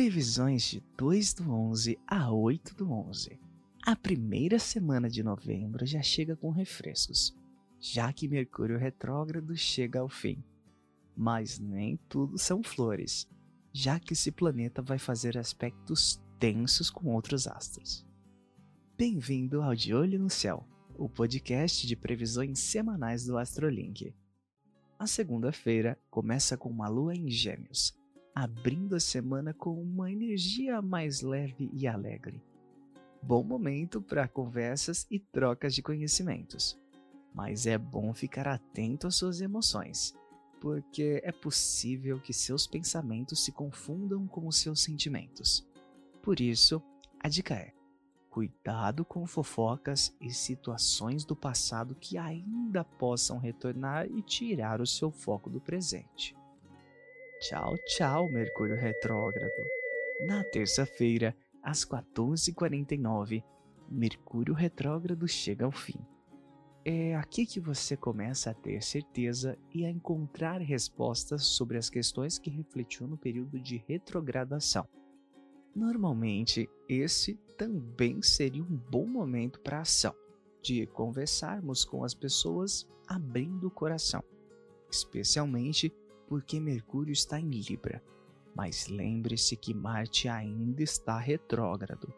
[0.00, 3.38] Previsões de 2 do 11 a 8 do 11.
[3.84, 7.36] A primeira semana de novembro já chega com refrescos,
[7.78, 10.42] já que Mercúrio retrógrado chega ao fim.
[11.14, 13.28] Mas nem tudo são flores,
[13.74, 18.02] já que esse planeta vai fazer aspectos tensos com outros astros.
[18.96, 24.14] Bem-vindo ao De Olho no Céu, o podcast de previsões semanais do Astrolink.
[24.98, 27.99] A segunda-feira começa com uma lua em Gêmeos,
[28.42, 32.42] abrindo a semana com uma energia mais leve e alegre.
[33.22, 36.80] Bom momento para conversas e trocas de conhecimentos.
[37.34, 40.14] Mas é bom ficar atento às suas emoções,
[40.58, 45.68] porque é possível que seus pensamentos se confundam com os seus sentimentos.
[46.22, 46.82] Por isso,
[47.22, 47.74] a dica é:
[48.30, 55.10] Cuidado com fofocas e situações do passado que ainda possam retornar e tirar o seu
[55.10, 56.34] foco do presente.
[57.40, 59.66] Tchau, tchau, Mercúrio Retrógrado.
[60.26, 63.42] Na terça-feira, às 14h49,
[63.88, 65.98] Mercúrio Retrógrado chega ao fim.
[66.84, 72.38] É aqui que você começa a ter certeza e a encontrar respostas sobre as questões
[72.38, 74.86] que refletiu no período de retrogradação.
[75.74, 80.14] Normalmente, esse também seria um bom momento para ação,
[80.62, 84.22] de conversarmos com as pessoas abrindo o coração,
[84.90, 85.90] especialmente
[86.30, 88.00] porque Mercúrio está em Libra.
[88.54, 92.14] Mas lembre-se que Marte ainda está retrógrado.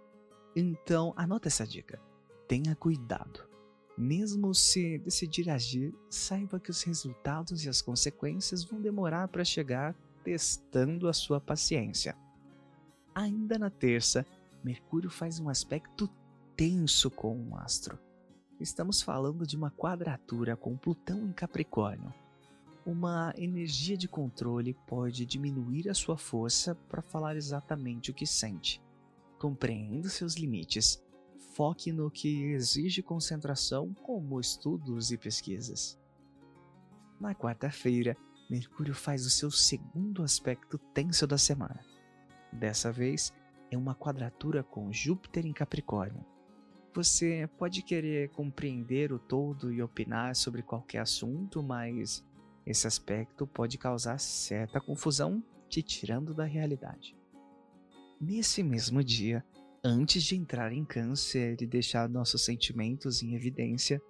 [0.55, 1.99] Então, anota essa dica.
[2.47, 3.49] Tenha cuidado.
[3.97, 9.95] Mesmo se decidir agir, saiba que os resultados e as consequências vão demorar para chegar,
[10.23, 12.15] testando a sua paciência.
[13.15, 14.27] Ainda na terça,
[14.63, 16.09] Mercúrio faz um aspecto
[16.55, 17.99] tenso com um astro.
[18.61, 22.13] Estamos falando de uma quadratura com Plutão em Capricórnio.
[22.85, 28.83] Uma energia de controle pode diminuir a sua força para falar exatamente o que sente.
[29.39, 31.01] Compreenda seus limites.
[31.55, 35.97] Foque no que exige concentração, como estudos e pesquisas.
[37.21, 38.17] Na quarta-feira,
[38.51, 41.85] Mercúrio faz o seu segundo aspecto tenso da semana.
[42.53, 43.33] Dessa vez,
[43.71, 46.25] é uma quadratura com Júpiter em Capricórnio.
[46.95, 52.23] Você pode querer compreender o todo e opinar sobre qualquer assunto, mas
[52.67, 57.17] esse aspecto pode causar certa confusão, te tirando da realidade.
[58.21, 59.45] Nesse mesmo dia,
[59.83, 64.01] antes de entrar em Câncer e deixar nossos sentimentos em evidência,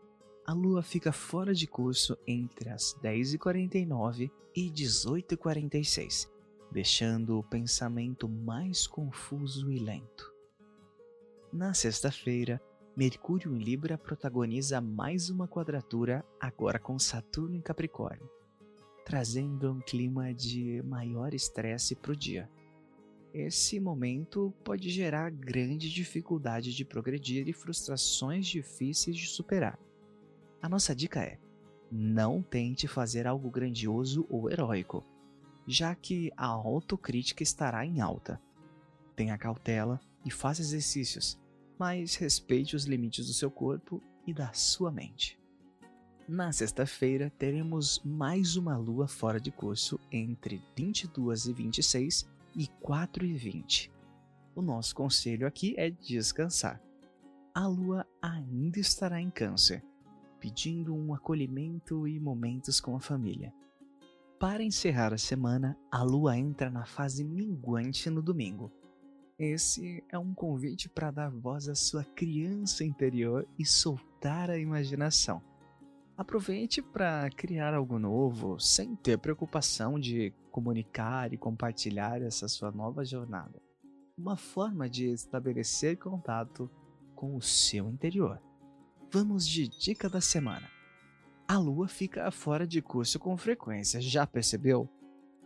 [0.45, 6.29] a Lua fica fora de curso entre as 10h49 e 18h46,
[6.71, 10.31] deixando o pensamento mais confuso e lento.
[11.53, 12.61] Na sexta-feira,
[12.95, 18.29] Mercúrio em Libra protagoniza mais uma quadratura, agora com Saturno em Capricórnio,
[19.05, 22.49] trazendo um clima de maior estresse para o dia.
[23.33, 29.79] Esse momento pode gerar grande dificuldade de progredir e frustrações difíceis de superar.
[30.61, 31.39] A nossa dica é:
[31.91, 35.05] não tente fazer algo grandioso ou heróico
[35.67, 38.41] já que a autocrítica estará em alta.
[39.15, 41.39] Tenha cautela e faça exercícios,
[41.79, 45.39] mas respeite os limites do seu corpo e da sua mente.
[46.29, 53.27] Na sexta-feira, teremos mais uma lua fora de curso entre 22 e 26 e 4
[53.27, 53.91] e 20.
[54.55, 56.81] O nosso conselho aqui é descansar.
[57.53, 59.83] A lua ainda estará em Câncer,
[60.39, 63.53] pedindo um acolhimento e momentos com a família.
[64.39, 68.71] Para encerrar a semana, a lua entra na fase minguante no domingo.
[69.37, 75.43] Esse é um convite para dar voz à sua criança interior e soltar a imaginação.
[76.23, 83.05] Aproveite para criar algo novo sem ter preocupação de comunicar e compartilhar essa sua nova
[83.05, 83.61] jornada.
[84.17, 86.71] Uma forma de estabelecer contato
[87.17, 88.41] com o seu interior.
[89.11, 90.69] Vamos de dica da semana
[91.53, 94.89] a Lua fica fora de curso com frequência, já percebeu?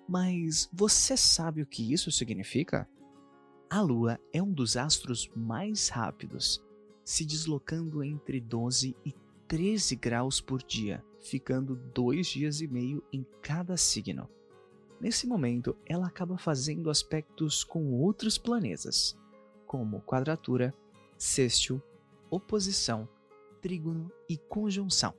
[0.08, 2.88] Mas você sabe o que isso significa?
[3.68, 6.62] A Lua é um dos astros mais rápidos,
[7.04, 9.12] se deslocando entre 12 e
[9.48, 14.28] 13 graus por dia, ficando dois dias e meio em cada signo.
[15.00, 19.16] Nesse momento, ela acaba fazendo aspectos com outros planetas,
[19.66, 20.74] como quadratura,
[21.16, 21.80] sextil,
[22.30, 23.08] oposição,
[23.60, 25.14] trígono e conjunção.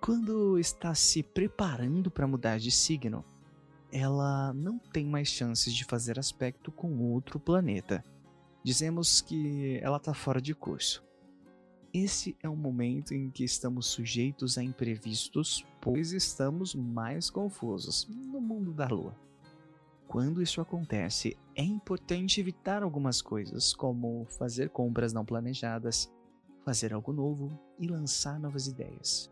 [0.00, 3.24] Quando está se preparando para mudar de signo,
[3.90, 8.04] ela não tem mais chances de fazer aspecto com outro planeta.
[8.62, 11.07] Dizemos que ela está fora de curso.
[11.92, 18.40] Esse é um momento em que estamos sujeitos a imprevistos, pois estamos mais confusos no
[18.40, 19.16] mundo da Lua.
[20.08, 26.10] quando isso acontece, é importante evitar algumas coisas, como fazer compras não planejadas,
[26.64, 29.30] fazer algo novo e lançar novas ideias.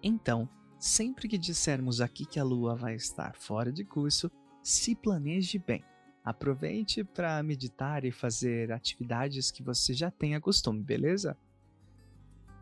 [0.00, 0.48] Então,
[0.78, 4.30] sempre que dissermos aqui que a lua vai estar fora de curso,
[4.62, 5.84] se planeje bem.
[6.24, 11.36] Aproveite para meditar e fazer atividades que você já tenha costume, beleza?